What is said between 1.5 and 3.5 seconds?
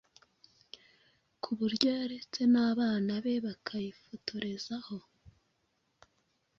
buryo yaretse n'abana be